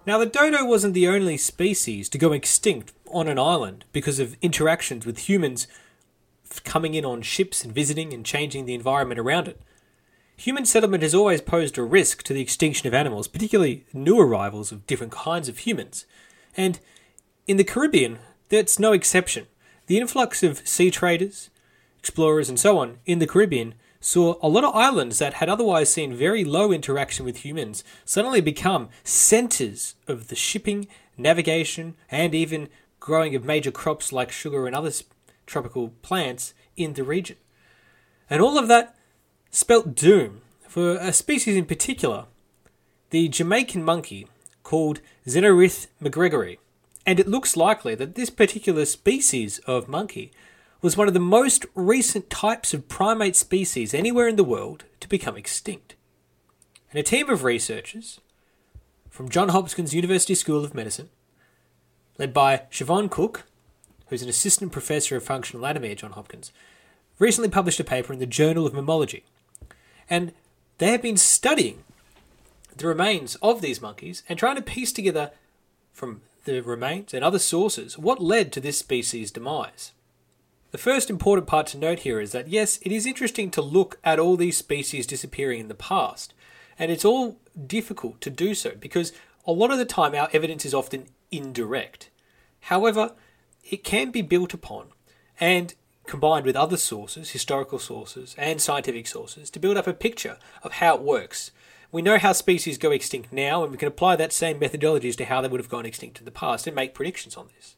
Now, 0.08 0.16
the 0.16 0.24
dodo 0.24 0.64
wasn't 0.64 0.94
the 0.94 1.06
only 1.06 1.36
species 1.36 2.08
to 2.08 2.16
go 2.16 2.32
extinct 2.32 2.94
on 3.12 3.28
an 3.28 3.38
island 3.38 3.84
because 3.92 4.18
of 4.18 4.38
interactions 4.40 5.04
with 5.04 5.28
humans 5.28 5.66
coming 6.64 6.94
in 6.94 7.04
on 7.04 7.20
ships 7.20 7.62
and 7.62 7.74
visiting 7.74 8.14
and 8.14 8.24
changing 8.24 8.64
the 8.64 8.72
environment 8.72 9.20
around 9.20 9.48
it. 9.48 9.60
Human 10.38 10.64
settlement 10.64 11.02
has 11.02 11.14
always 11.14 11.42
posed 11.42 11.76
a 11.76 11.82
risk 11.82 12.22
to 12.22 12.32
the 12.32 12.40
extinction 12.40 12.88
of 12.88 12.94
animals, 12.94 13.28
particularly 13.28 13.84
new 13.92 14.18
arrivals 14.18 14.72
of 14.72 14.86
different 14.86 15.12
kinds 15.12 15.46
of 15.46 15.58
humans. 15.58 16.06
And 16.56 16.80
in 17.46 17.58
the 17.58 17.62
Caribbean, 17.62 18.18
that's 18.48 18.78
no 18.78 18.92
exception. 18.92 19.46
The 19.88 19.98
influx 19.98 20.42
of 20.42 20.66
sea 20.66 20.90
traders, 20.90 21.50
explorers, 21.98 22.48
and 22.48 22.58
so 22.58 22.78
on 22.78 22.96
in 23.04 23.18
the 23.18 23.26
Caribbean 23.26 23.74
saw 24.00 24.36
a 24.40 24.48
lot 24.48 24.64
of 24.64 24.74
islands 24.74 25.18
that 25.18 25.34
had 25.34 25.48
otherwise 25.48 25.92
seen 25.92 26.14
very 26.14 26.44
low 26.44 26.72
interaction 26.72 27.24
with 27.24 27.38
humans 27.38 27.82
suddenly 28.04 28.40
become 28.40 28.88
centres 29.02 29.94
of 30.06 30.28
the 30.28 30.36
shipping, 30.36 30.86
navigation, 31.16 31.94
and 32.10 32.34
even 32.34 32.68
growing 33.00 33.34
of 33.34 33.44
major 33.44 33.70
crops 33.70 34.12
like 34.12 34.30
sugar 34.30 34.66
and 34.66 34.76
other 34.76 34.92
tropical 35.46 35.88
plants 36.02 36.54
in 36.76 36.94
the 36.94 37.04
region. 37.04 37.36
And 38.30 38.40
all 38.40 38.58
of 38.58 38.68
that 38.68 38.94
spelt 39.50 39.94
doom 39.94 40.42
for 40.68 40.92
a 40.96 41.12
species 41.12 41.56
in 41.56 41.64
particular, 41.64 42.26
the 43.10 43.28
Jamaican 43.28 43.82
monkey 43.82 44.26
called 44.62 45.00
Xenothrix 45.26 45.86
mcgregori. 46.02 46.58
And 47.06 47.18
it 47.18 47.26
looks 47.26 47.56
likely 47.56 47.94
that 47.94 48.14
this 48.14 48.28
particular 48.28 48.84
species 48.84 49.60
of 49.60 49.88
monkey 49.88 50.30
was 50.80 50.96
one 50.96 51.08
of 51.08 51.14
the 51.14 51.20
most 51.20 51.66
recent 51.74 52.30
types 52.30 52.72
of 52.72 52.88
primate 52.88 53.36
species 53.36 53.92
anywhere 53.92 54.28
in 54.28 54.36
the 54.36 54.44
world 54.44 54.84
to 55.00 55.08
become 55.08 55.36
extinct. 55.36 55.94
And 56.90 56.98
a 56.98 57.02
team 57.02 57.28
of 57.28 57.44
researchers 57.44 58.20
from 59.10 59.28
Johns 59.28 59.52
Hopkins 59.52 59.94
University 59.94 60.34
School 60.34 60.64
of 60.64 60.74
Medicine, 60.74 61.08
led 62.18 62.32
by 62.32 62.62
Siobhan 62.70 63.10
Cooke, 63.10 63.44
who's 64.06 64.22
an 64.22 64.28
assistant 64.28 64.72
professor 64.72 65.16
of 65.16 65.24
functional 65.24 65.64
anatomy 65.64 65.90
at 65.90 65.98
Johns 65.98 66.14
Hopkins, 66.14 66.52
recently 67.18 67.50
published 67.50 67.80
a 67.80 67.84
paper 67.84 68.12
in 68.12 68.20
the 68.20 68.26
Journal 68.26 68.66
of 68.66 68.72
Mammalogy. 68.72 69.22
And 70.08 70.32
they 70.78 70.92
have 70.92 71.02
been 71.02 71.16
studying 71.16 71.82
the 72.76 72.86
remains 72.86 73.34
of 73.36 73.60
these 73.60 73.80
monkeys 73.80 74.22
and 74.28 74.38
trying 74.38 74.56
to 74.56 74.62
piece 74.62 74.92
together 74.92 75.32
from 75.92 76.22
the 76.44 76.60
remains 76.60 77.12
and 77.12 77.24
other 77.24 77.40
sources 77.40 77.98
what 77.98 78.22
led 78.22 78.52
to 78.52 78.60
this 78.60 78.78
species' 78.78 79.32
demise. 79.32 79.92
The 80.70 80.78
first 80.78 81.08
important 81.08 81.46
part 81.46 81.66
to 81.68 81.78
note 81.78 82.00
here 82.00 82.20
is 82.20 82.32
that 82.32 82.48
yes, 82.48 82.78
it 82.82 82.92
is 82.92 83.06
interesting 83.06 83.50
to 83.52 83.62
look 83.62 83.98
at 84.04 84.18
all 84.18 84.36
these 84.36 84.58
species 84.58 85.06
disappearing 85.06 85.60
in 85.60 85.68
the 85.68 85.74
past, 85.74 86.34
and 86.78 86.90
it's 86.90 87.06
all 87.06 87.38
difficult 87.66 88.20
to 88.20 88.30
do 88.30 88.54
so 88.54 88.72
because 88.78 89.12
a 89.46 89.52
lot 89.52 89.70
of 89.70 89.78
the 89.78 89.86
time 89.86 90.14
our 90.14 90.28
evidence 90.32 90.66
is 90.66 90.74
often 90.74 91.06
indirect. 91.30 92.10
However, 92.60 93.14
it 93.64 93.82
can 93.82 94.10
be 94.10 94.20
built 94.20 94.52
upon 94.52 94.88
and 95.40 95.74
combined 96.06 96.44
with 96.44 96.56
other 96.56 96.76
sources, 96.76 97.30
historical 97.30 97.78
sources, 97.78 98.34
and 98.36 98.60
scientific 98.60 99.06
sources, 99.06 99.48
to 99.50 99.58
build 99.58 99.78
up 99.78 99.86
a 99.86 99.94
picture 99.94 100.36
of 100.62 100.72
how 100.72 100.96
it 100.96 101.02
works. 101.02 101.50
We 101.90 102.02
know 102.02 102.18
how 102.18 102.32
species 102.32 102.76
go 102.76 102.90
extinct 102.90 103.32
now, 103.32 103.62
and 103.62 103.72
we 103.72 103.78
can 103.78 103.88
apply 103.88 104.16
that 104.16 104.34
same 104.34 104.60
methodologies 104.60 105.16
to 105.16 105.24
how 105.24 105.40
they 105.40 105.48
would 105.48 105.60
have 105.60 105.70
gone 105.70 105.86
extinct 105.86 106.18
in 106.18 106.26
the 106.26 106.30
past 106.30 106.66
and 106.66 106.76
make 106.76 106.94
predictions 106.94 107.36
on 107.36 107.48
this. 107.56 107.76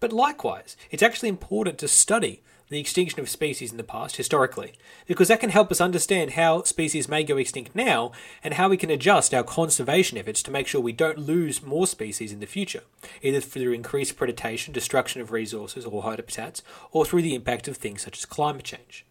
But 0.00 0.12
likewise, 0.12 0.76
it's 0.90 1.02
actually 1.02 1.28
important 1.28 1.78
to 1.78 1.88
study 1.88 2.42
the 2.70 2.80
extinction 2.80 3.18
of 3.18 3.28
species 3.28 3.72
in 3.72 3.76
the 3.76 3.84
past 3.84 4.16
historically, 4.16 4.74
because 5.06 5.26
that 5.28 5.40
can 5.40 5.50
help 5.50 5.72
us 5.72 5.80
understand 5.80 6.32
how 6.32 6.62
species 6.62 7.08
may 7.08 7.24
go 7.24 7.36
extinct 7.36 7.74
now 7.74 8.12
and 8.44 8.54
how 8.54 8.68
we 8.68 8.76
can 8.76 8.90
adjust 8.90 9.34
our 9.34 9.42
conservation 9.42 10.16
efforts 10.16 10.40
to 10.44 10.52
make 10.52 10.68
sure 10.68 10.80
we 10.80 10.92
don't 10.92 11.18
lose 11.18 11.62
more 11.62 11.86
species 11.86 12.32
in 12.32 12.38
the 12.38 12.46
future, 12.46 12.82
either 13.22 13.40
through 13.40 13.72
increased 13.72 14.16
predation, 14.16 14.72
destruction 14.72 15.20
of 15.20 15.32
resources 15.32 15.84
or 15.84 16.04
habitats, 16.04 16.62
or 16.92 17.04
through 17.04 17.22
the 17.22 17.34
impact 17.34 17.66
of 17.66 17.76
things 17.76 18.02
such 18.02 18.18
as 18.18 18.24
climate 18.24 18.64
change. 18.64 19.04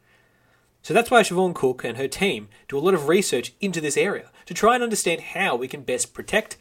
So 0.82 0.94
that's 0.94 1.12
why 1.12 1.22
Siobhan 1.22 1.54
Cooke 1.54 1.84
and 1.84 1.98
her 1.98 2.08
team 2.08 2.48
do 2.70 2.78
a 2.78 2.80
lot 2.80 2.94
of 2.94 3.10
research 3.10 3.54
into 3.60 3.82
this 3.82 3.98
area 3.98 4.32
to 4.46 4.54
try 4.54 4.76
and 4.76 4.84
understand 4.84 5.20
how 5.22 5.58
we 5.58 5.68
can 5.68 5.82
best 5.82 6.14
protect 6.14 6.56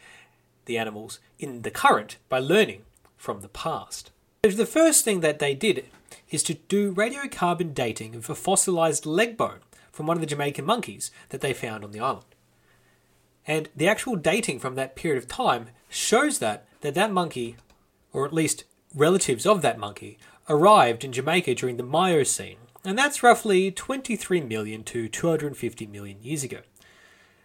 the 0.65 0.77
animals 0.77 1.19
in 1.39 1.61
the 1.61 1.71
current 1.71 2.17
by 2.27 2.39
learning 2.39 2.83
from 3.15 3.39
the 3.39 3.47
past. 3.47 4.11
The 4.41 4.65
first 4.65 5.03
thing 5.03 5.19
that 5.19 5.39
they 5.39 5.53
did 5.53 5.87
is 6.29 6.43
to 6.43 6.53
do 6.53 6.95
radiocarbon 6.95 7.73
dating 7.73 8.15
of 8.15 8.29
a 8.29 8.35
fossilized 8.35 9.05
leg 9.05 9.35
bone 9.35 9.59
from 9.91 10.07
one 10.07 10.15
of 10.15 10.21
the 10.21 10.27
Jamaican 10.27 10.63
monkeys 10.63 11.11
that 11.27 11.41
they 11.41 11.53
found 11.53 11.83
on 11.83 11.91
the 11.91 11.99
island. 11.99 12.23
And 13.45 13.67
the 13.75 13.89
actual 13.89 14.15
dating 14.15 14.59
from 14.59 14.75
that 14.75 14.95
period 14.95 15.21
of 15.21 15.27
time 15.27 15.71
shows 15.89 16.39
that 16.39 16.65
that, 16.79 16.93
that 16.93 17.11
monkey, 17.11 17.57
or 18.13 18.25
at 18.25 18.31
least 18.31 18.63
relatives 18.95 19.45
of 19.45 19.61
that 19.61 19.77
monkey, 19.77 20.17
arrived 20.47 21.03
in 21.03 21.11
Jamaica 21.11 21.55
during 21.55 21.75
the 21.75 21.83
Miocene, 21.83 22.59
and 22.85 22.97
that's 22.97 23.21
roughly 23.21 23.71
23 23.71 24.39
million 24.39 24.85
to 24.85 25.09
250 25.09 25.85
million 25.87 26.23
years 26.23 26.45
ago. 26.45 26.61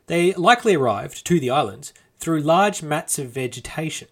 They 0.06 0.32
likely 0.34 0.76
arrived 0.76 1.26
to 1.26 1.40
the 1.40 1.50
islands 1.50 1.92
through 2.20 2.42
large 2.42 2.84
mats 2.84 3.18
of 3.18 3.30
vegetation 3.30 4.06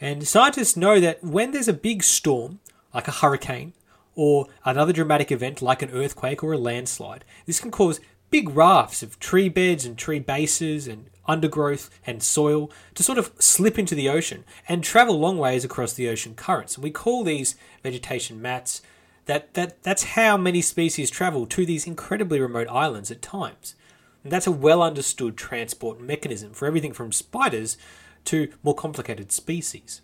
and 0.00 0.26
scientists 0.26 0.76
know 0.76 0.98
that 1.00 1.22
when 1.22 1.50
there's 1.50 1.68
a 1.68 1.72
big 1.72 2.02
storm, 2.02 2.60
like 2.94 3.08
a 3.08 3.12
hurricane, 3.12 3.74
or 4.14 4.46
another 4.64 4.92
dramatic 4.92 5.30
event 5.30 5.62
like 5.62 5.82
an 5.82 5.90
earthquake 5.90 6.42
or 6.42 6.52
a 6.52 6.58
landslide, 6.58 7.24
this 7.46 7.60
can 7.60 7.70
cause 7.70 8.00
big 8.30 8.48
rafts 8.50 9.02
of 9.02 9.18
tree 9.18 9.48
beds 9.48 9.84
and 9.84 9.98
tree 9.98 10.18
bases 10.18 10.86
and 10.86 11.10
undergrowth 11.26 11.90
and 12.06 12.22
soil 12.22 12.70
to 12.94 13.02
sort 13.02 13.18
of 13.18 13.32
slip 13.38 13.78
into 13.78 13.94
the 13.94 14.08
ocean 14.08 14.44
and 14.68 14.82
travel 14.82 15.18
long 15.18 15.38
ways 15.38 15.64
across 15.64 15.92
the 15.92 16.08
ocean 16.08 16.34
currents. 16.34 16.76
And 16.76 16.84
we 16.84 16.90
call 16.90 17.22
these 17.22 17.54
vegetation 17.82 18.40
mats. 18.40 18.82
That, 19.26 19.54
that, 19.54 19.82
that's 19.82 20.02
how 20.02 20.36
many 20.36 20.60
species 20.60 21.10
travel 21.10 21.46
to 21.46 21.64
these 21.64 21.86
incredibly 21.86 22.40
remote 22.40 22.68
islands 22.68 23.10
at 23.10 23.22
times. 23.22 23.76
And 24.24 24.32
that's 24.32 24.46
a 24.46 24.52
well 24.52 24.82
understood 24.82 25.36
transport 25.36 26.00
mechanism 26.00 26.52
for 26.52 26.66
everything 26.66 26.92
from 26.92 27.12
spiders 27.12 27.78
to 28.26 28.52
more 28.62 28.74
complicated 28.74 29.32
species. 29.32 30.02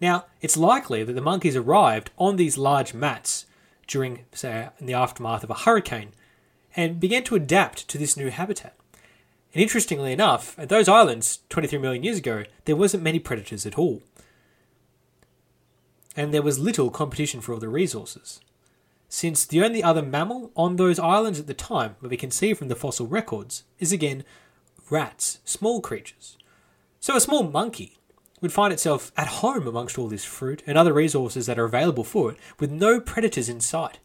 Now, 0.00 0.26
it's 0.40 0.56
likely 0.56 1.02
that 1.02 1.12
the 1.12 1.20
monkeys 1.20 1.56
arrived 1.56 2.10
on 2.18 2.36
these 2.36 2.58
large 2.58 2.94
mats 2.94 3.46
during, 3.86 4.24
say, 4.32 4.68
in 4.78 4.86
the 4.86 4.94
aftermath 4.94 5.42
of 5.42 5.50
a 5.50 5.54
hurricane 5.54 6.12
and 6.76 7.00
began 7.00 7.24
to 7.24 7.34
adapt 7.34 7.88
to 7.88 7.98
this 7.98 8.16
new 8.16 8.30
habitat. 8.30 8.74
And 9.52 9.62
interestingly 9.62 10.12
enough, 10.12 10.56
at 10.58 10.68
those 10.68 10.88
islands 10.88 11.40
23 11.48 11.78
million 11.78 12.04
years 12.04 12.18
ago, 12.18 12.44
there 12.66 12.76
wasn't 12.76 13.02
many 13.02 13.18
predators 13.18 13.66
at 13.66 13.78
all. 13.78 14.02
And 16.14 16.32
there 16.32 16.42
was 16.42 16.58
little 16.58 16.90
competition 16.90 17.40
for 17.40 17.54
all 17.54 17.60
the 17.60 17.68
resources. 17.68 18.40
Since 19.08 19.46
the 19.46 19.62
only 19.62 19.82
other 19.82 20.02
mammal 20.02 20.52
on 20.54 20.76
those 20.76 20.98
islands 20.98 21.40
at 21.40 21.46
the 21.46 21.54
time, 21.54 21.96
where 22.00 22.10
we 22.10 22.16
can 22.16 22.30
see 22.30 22.52
from 22.52 22.68
the 22.68 22.76
fossil 22.76 23.06
records, 23.06 23.64
is 23.78 23.90
again 23.90 24.22
rats, 24.90 25.38
small 25.44 25.80
creatures. 25.80 26.36
So 27.00 27.16
a 27.16 27.20
small 27.20 27.44
monkey 27.44 27.98
would 28.40 28.52
find 28.52 28.72
itself 28.72 29.12
at 29.16 29.28
home 29.28 29.66
amongst 29.66 29.98
all 29.98 30.08
this 30.08 30.24
fruit 30.24 30.62
and 30.66 30.76
other 30.76 30.92
resources 30.92 31.46
that 31.46 31.58
are 31.58 31.64
available 31.64 32.04
for 32.04 32.32
it, 32.32 32.38
with 32.58 32.70
no 32.70 33.00
predators 33.00 33.48
in 33.48 33.60
sight. 33.60 33.98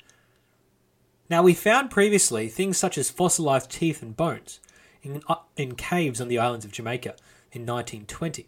Now, 1.29 1.41
we 1.43 1.53
found 1.53 1.89
previously 1.89 2.47
things 2.49 2.77
such 2.77 2.97
as 2.97 3.09
fossilized 3.09 3.71
teeth 3.71 4.01
and 4.01 4.15
bones 4.15 4.59
in, 5.01 5.21
uh, 5.27 5.35
in 5.55 5.75
caves 5.75 6.19
on 6.19 6.27
the 6.27 6.39
islands 6.39 6.65
of 6.65 6.71
Jamaica 6.71 7.15
in 7.51 7.65
1920. 7.65 8.47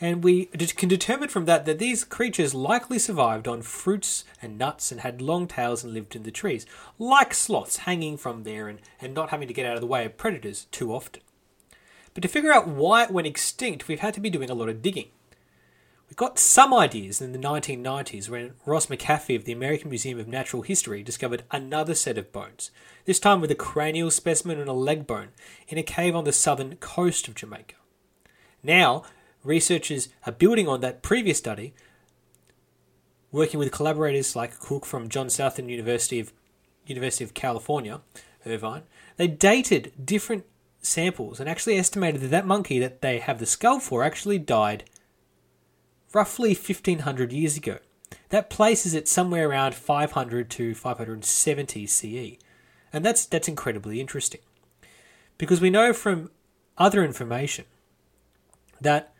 And 0.00 0.24
we 0.24 0.46
can 0.46 0.88
determine 0.88 1.28
from 1.28 1.44
that 1.44 1.66
that 1.66 1.78
these 1.78 2.04
creatures 2.04 2.54
likely 2.54 2.98
survived 2.98 3.46
on 3.46 3.62
fruits 3.62 4.24
and 4.42 4.58
nuts 4.58 4.90
and 4.90 5.00
had 5.00 5.22
long 5.22 5.46
tails 5.46 5.84
and 5.84 5.94
lived 5.94 6.16
in 6.16 6.24
the 6.24 6.30
trees, 6.30 6.66
like 6.98 7.32
sloths 7.32 7.78
hanging 7.78 8.16
from 8.16 8.42
there 8.42 8.68
and, 8.68 8.80
and 9.00 9.14
not 9.14 9.30
having 9.30 9.48
to 9.48 9.54
get 9.54 9.66
out 9.66 9.76
of 9.76 9.80
the 9.80 9.86
way 9.86 10.04
of 10.04 10.16
predators 10.16 10.66
too 10.70 10.92
often. 10.92 11.22
But 12.14 12.22
to 12.22 12.28
figure 12.28 12.52
out 12.52 12.68
why 12.68 13.02
it 13.02 13.10
went 13.10 13.26
extinct, 13.26 13.88
we've 13.88 14.00
had 14.00 14.14
to 14.14 14.20
be 14.20 14.30
doing 14.30 14.48
a 14.48 14.54
lot 14.54 14.68
of 14.68 14.80
digging. 14.80 15.08
We 16.08 16.14
got 16.14 16.38
some 16.38 16.72
ideas 16.72 17.20
in 17.20 17.32
the 17.32 17.38
1990s 17.38 18.28
when 18.28 18.52
Ross 18.64 18.86
MacPhee 18.86 19.34
of 19.34 19.44
the 19.44 19.52
American 19.52 19.88
Museum 19.88 20.20
of 20.20 20.28
Natural 20.28 20.62
History 20.62 21.02
discovered 21.02 21.42
another 21.50 21.94
set 21.94 22.16
of 22.16 22.30
bones, 22.30 22.70
this 23.04 23.18
time 23.18 23.40
with 23.40 23.50
a 23.50 23.56
cranial 23.56 24.10
specimen 24.12 24.60
and 24.60 24.68
a 24.68 24.74
leg 24.74 25.06
bone, 25.06 25.28
in 25.66 25.76
a 25.76 25.82
cave 25.82 26.14
on 26.14 26.24
the 26.24 26.32
southern 26.32 26.76
coast 26.76 27.26
of 27.26 27.34
Jamaica. 27.34 27.74
Now, 28.62 29.02
researchers 29.42 30.08
are 30.24 30.32
building 30.32 30.68
on 30.68 30.80
that 30.82 31.02
previous 31.02 31.38
study, 31.38 31.74
working 33.32 33.58
with 33.58 33.72
collaborators 33.72 34.36
like 34.36 34.60
Cooke 34.60 34.86
from 34.86 35.08
John 35.08 35.28
Southern 35.30 35.68
University 35.68 36.20
of 36.20 36.32
University 36.86 37.24
of 37.24 37.34
California, 37.34 38.02
Irvine. 38.46 38.82
They 39.16 39.26
dated 39.26 39.92
different 40.04 40.44
samples 40.84 41.40
and 41.40 41.48
actually 41.48 41.76
estimated 41.76 42.20
that 42.20 42.28
that 42.28 42.46
monkey 42.46 42.78
that 42.78 43.00
they 43.00 43.18
have 43.18 43.38
the 43.38 43.46
skull 43.46 43.80
for 43.80 44.02
actually 44.02 44.38
died 44.38 44.84
roughly 46.12 46.50
1500 46.50 47.32
years 47.32 47.56
ago. 47.56 47.78
That 48.28 48.50
places 48.50 48.94
it 48.94 49.08
somewhere 49.08 49.48
around 49.48 49.74
500 49.74 50.50
to 50.50 50.74
570 50.74 51.86
CE. 51.86 52.38
And 52.92 53.04
that's, 53.04 53.26
that's 53.26 53.48
incredibly 53.48 54.00
interesting. 54.00 54.40
Because 55.36 55.60
we 55.60 55.70
know 55.70 55.92
from 55.92 56.30
other 56.78 57.04
information 57.04 57.64
that 58.80 59.12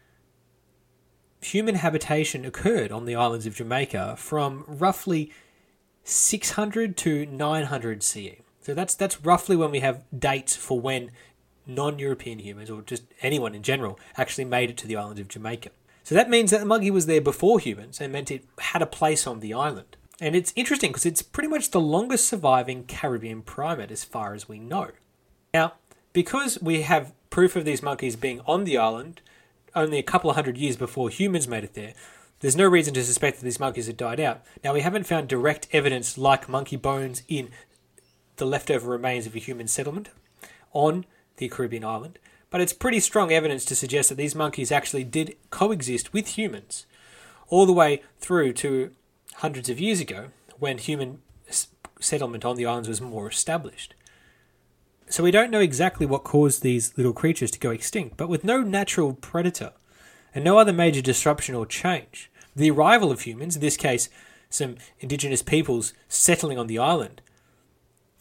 human 1.41 1.77
habitation 1.77 2.45
occurred 2.45 2.93
on 2.93 3.05
the 3.05 3.17
islands 3.17 3.47
of 3.47 3.57
Jamaica 3.57 4.15
from 4.17 4.65
roughly 4.67 5.33
600 6.05 6.97
to 6.99 7.27
900 7.27 8.03
CE. 8.03 8.41
So 8.61 8.73
that's 8.73 8.95
that's 8.95 9.23
roughly 9.23 9.57
when 9.57 9.71
we 9.71 9.81
have 9.81 10.05
dates 10.17 10.57
for 10.57 10.81
when 10.81 11.11
non-European 11.67 12.39
humans 12.41 12.71
or 12.71 12.83
just 12.83 13.05
anyone 13.23 13.55
in 13.55 13.63
general 13.63 13.99
actually 14.17 14.45
made 14.45 14.71
it 14.71 14.77
to 14.79 14.87
the 14.87 14.97
island 14.97 15.19
of 15.19 15.29
Jamaica. 15.29 15.71
So 16.03 16.15
that 16.15 16.29
means 16.29 16.51
that 16.51 16.61
the 16.61 16.67
monkey 16.67 16.91
was 16.91 17.07
there 17.07 17.21
before 17.21 17.59
humans 17.59 18.01
and 18.01 18.13
meant 18.13 18.31
it 18.31 18.45
had 18.59 18.83
a 18.83 18.87
place 18.87 19.27
on 19.27 19.41
the 19.41 19.55
island. 19.55 19.97
And 20.21 20.37
it's 20.37 20.53
interesting 20.55 20.91
because 20.91 21.07
it's 21.07 21.23
pretty 21.23 21.49
much 21.49 21.71
the 21.71 21.81
longest 21.81 22.29
surviving 22.29 22.85
Caribbean 22.85 23.43
primate 23.43 23.91
as 23.91 24.05
far 24.05 24.35
as 24.35 24.49
we 24.49 24.59
know. 24.59 24.91
Now, 25.53 25.75
because 26.13 26.61
we 26.61 26.83
have 26.83 27.13
proof 27.31 27.57
of 27.57 27.65
these 27.65 27.83
monkeys 27.83 28.17
being 28.17 28.41
on 28.47 28.65
the 28.65 28.79
island 28.79 29.23
only 29.75 29.99
a 29.99 30.05
couple 30.05 30.31
of 30.31 30.37
hundred 30.37 30.57
years 30.57 30.77
before 30.77 31.09
humans 31.09 31.49
made 31.49 31.65
it 31.65 31.75
there, 31.75 31.95
there's 32.41 32.55
no 32.55 32.69
reason 32.69 32.95
to 32.95 33.03
suspect 33.03 33.39
that 33.39 33.45
these 33.45 33.59
monkeys 33.59 33.87
had 33.87 33.97
died 33.97 34.21
out. 34.21 34.43
Now, 34.63 34.75
we 34.75 34.83
haven't 34.83 35.07
found 35.07 35.29
direct 35.29 35.67
evidence 35.73 36.19
like 36.19 36.49
monkey 36.49 36.77
bones 36.77 37.23
in 37.27 37.49
the 38.37 38.45
leftover 38.45 38.91
remains 38.91 39.27
of 39.27 39.35
a 39.35 39.39
human 39.39 39.67
settlement 39.67 40.11
on 40.73 41.07
the 41.37 41.49
Caribbean 41.49 41.85
island, 41.85 42.19
but 42.51 42.61
it's 42.61 42.73
pretty 42.73 43.01
strong 43.01 43.33
evidence 43.33 43.65
to 43.65 43.75
suggest 43.75 44.09
that 44.09 44.15
these 44.17 44.35
monkeys 44.35 44.71
actually 44.71 45.05
did 45.05 45.37
coexist 45.51 46.13
with 46.13 46.39
humans 46.39 46.87
all 47.49 47.67
the 47.67 47.73
way 47.73 48.03
through 48.19 48.53
to 48.53 48.93
hundreds 49.37 49.69
of 49.69 49.81
years 49.81 50.01
ago 50.01 50.29
when 50.59 50.79
human 50.79 51.21
settlement 52.01 52.45
on 52.45 52.57
the 52.57 52.67
islands 52.67 52.89
was 52.89 53.01
more 53.01 53.29
established. 53.29 53.95
So 55.09 55.23
we 55.23 55.31
don't 55.31 55.51
know 55.51 55.61
exactly 55.61 56.07
what 56.07 56.25
caused 56.25 56.63
these 56.63 56.97
little 56.97 57.13
creatures 57.13 57.51
to 57.53 57.59
go 57.59 57.71
extinct, 57.71 58.17
but 58.17 58.29
with 58.29 58.45
no 58.45 58.63
natural 58.63 59.15
predator 59.15 59.73
and 60.35 60.45
no 60.45 60.59
other 60.59 60.73
major 60.73 61.03
disruption 61.03 61.55
or 61.55 61.67
change, 61.67 62.31
the 62.57 62.71
arrival 62.71 63.11
of 63.11 63.23
humans, 63.23 63.57
in 63.57 63.61
this 63.61 63.77
case 63.77 64.09
some 64.51 64.77
indigenous 65.01 65.43
peoples 65.43 65.93
settling 66.09 66.59
on 66.59 66.69
the 66.69 66.79
island 66.79 67.21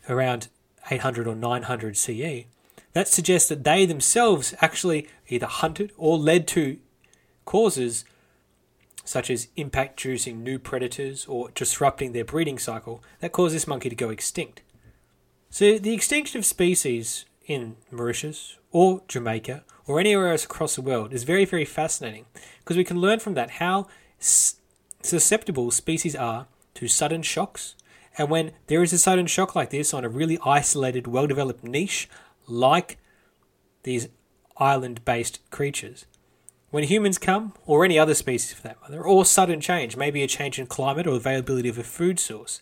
around 0.10 0.50
800 0.89 1.27
or 1.27 1.36
900 1.36 1.96
CE, 1.96 2.46
that 2.94 3.08
suggests 3.08 3.50
that 3.50 3.64
they 3.64 3.86
themselves 3.86 4.54
actually 4.62 5.08
either 5.28 5.48
hunted 5.48 5.92
or 5.98 6.18
led 6.18 6.48
to 6.50 6.78
causes 7.46 8.06
such 9.04 9.30
as 9.30 9.50
impact 9.56 10.00
producing 10.00 10.44
new 10.44 10.58
predators 10.58 11.26
or 11.26 11.50
disrupting 11.52 12.14
their 12.14 12.24
breeding 12.24 12.58
cycle 12.58 13.04
that 13.20 13.32
caused 13.32 13.54
this 13.54 13.68
monkey 13.68 13.90
to 13.90 13.96
go 13.96 14.10
extinct. 14.10 14.62
So, 15.50 15.78
the 15.78 15.94
extinction 15.94 16.40
of 16.40 16.46
species 16.46 17.26
in 17.46 17.76
Mauritius 17.92 18.58
or 18.72 19.02
Jamaica 19.08 19.64
or 19.86 20.00
anywhere 20.00 20.32
else 20.32 20.46
across 20.46 20.76
the 20.76 20.82
world 20.82 21.14
is 21.14 21.24
very, 21.24 21.46
very 21.46 21.66
fascinating 21.66 22.26
because 22.60 22.78
we 22.78 22.84
can 22.84 23.00
learn 23.00 23.20
from 23.20 23.34
that 23.34 23.52
how 23.52 23.88
susceptible 24.20 25.70
species 25.70 26.16
are 26.16 26.48
to 26.76 26.88
sudden 26.88 27.22
shocks. 27.22 27.76
And 28.18 28.30
when 28.30 28.52
there 28.68 28.84
is 28.84 28.94
a 28.94 28.98
sudden 28.98 29.28
shock 29.28 29.56
like 29.56 29.70
this 29.70 29.94
on 29.94 30.06
a 30.06 30.10
really 30.10 30.40
isolated, 30.46 31.08
well 31.08 31.28
developed 31.28 31.64
niche, 31.64 32.10
like 32.48 32.98
these 33.84 34.08
island 34.58 35.04
based 35.06 35.40
creatures, 35.50 36.06
when 36.70 36.86
humans 36.86 37.20
come, 37.20 37.54
or 37.67 37.86
any 37.86 38.00
other 38.00 38.15
species 38.15 38.54
for 38.54 38.63
that 38.63 38.82
matter, 38.82 39.04
or 39.04 39.26
sudden 39.26 39.62
change, 39.62 39.96
maybe 39.96 40.24
a 40.24 40.28
change 40.28 40.58
in 40.58 40.65
climate 40.65 41.06
or 41.06 41.15
availability 41.15 41.70
of 41.70 41.78
a 41.78 41.84
food 41.84 42.20
source, 42.20 42.62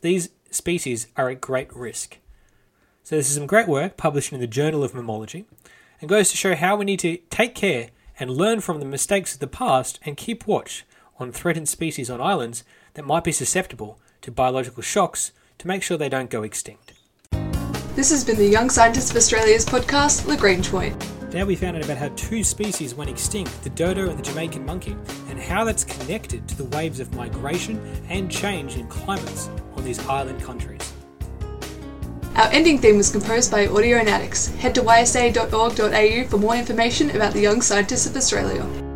these 0.00 0.28
species 0.50 1.08
are 1.16 1.28
at 1.28 1.40
great 1.40 1.74
risk. 1.74 2.18
So, 3.02 3.16
this 3.16 3.28
is 3.28 3.34
some 3.34 3.46
great 3.46 3.66
work 3.66 3.96
published 3.96 4.32
in 4.32 4.38
the 4.38 4.46
Journal 4.46 4.84
of 4.84 4.92
Mammalogy 4.92 5.44
and 6.00 6.08
goes 6.08 6.30
to 6.30 6.36
show 6.36 6.54
how 6.54 6.76
we 6.76 6.84
need 6.84 7.00
to 7.00 7.16
take 7.30 7.54
care 7.54 7.88
and 8.20 8.30
learn 8.30 8.60
from 8.60 8.78
the 8.78 8.86
mistakes 8.86 9.34
of 9.34 9.40
the 9.40 9.46
past 9.46 9.98
and 10.04 10.16
keep 10.16 10.46
watch 10.46 10.84
on 11.18 11.32
threatened 11.32 11.68
species 11.68 12.10
on 12.10 12.20
islands 12.20 12.64
that 12.94 13.04
might 13.06 13.24
be 13.24 13.32
susceptible 13.32 13.98
to 14.22 14.30
biological 14.30 14.82
shocks 14.82 15.32
to 15.58 15.66
make 15.66 15.82
sure 15.82 15.96
they 15.96 16.08
don't 16.08 16.30
go 16.30 16.42
extinct. 16.42 16.92
This 17.98 18.10
has 18.10 18.22
been 18.22 18.36
the 18.36 18.46
Young 18.46 18.70
Scientists 18.70 19.10
of 19.10 19.16
Australia's 19.16 19.66
podcast, 19.66 20.24
Lagrange 20.28 20.70
Point. 20.70 21.00
Today 21.18 21.42
we 21.42 21.56
found 21.56 21.76
out 21.76 21.84
about 21.84 21.96
how 21.96 22.10
two 22.10 22.44
species 22.44 22.94
went 22.94 23.10
extinct, 23.10 23.60
the 23.64 23.70
dodo 23.70 24.08
and 24.08 24.16
the 24.16 24.22
Jamaican 24.22 24.64
monkey, 24.64 24.96
and 25.28 25.36
how 25.36 25.64
that's 25.64 25.82
connected 25.82 26.46
to 26.46 26.56
the 26.56 26.66
waves 26.66 27.00
of 27.00 27.12
migration 27.16 27.80
and 28.08 28.30
change 28.30 28.76
in 28.76 28.86
climates 28.86 29.50
on 29.74 29.84
these 29.84 29.98
island 30.06 30.40
countries. 30.40 30.92
Our 32.36 32.48
ending 32.52 32.78
theme 32.78 32.98
was 32.98 33.10
composed 33.10 33.50
by 33.50 33.66
Audionautics. 33.66 34.54
Head 34.58 34.76
to 34.76 34.82
ysa.org.au 34.82 36.28
for 36.28 36.38
more 36.38 36.54
information 36.54 37.10
about 37.16 37.32
the 37.32 37.40
Young 37.40 37.60
Scientists 37.60 38.06
of 38.06 38.16
Australia. 38.16 38.87